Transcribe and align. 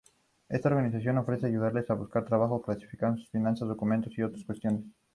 Esta 0.49 0.69
organización 0.69 1.19
ofrece 1.19 1.45
ayudarles 1.45 1.87
a 1.91 1.93
buscar 1.93 2.25
trabajo, 2.25 2.59
clasificar 2.63 3.15
sus 3.17 3.29
finanzas, 3.29 3.67
documentación 3.67 4.25
y 4.25 4.29
otras 4.31 4.43
cuestiones. 4.45 4.83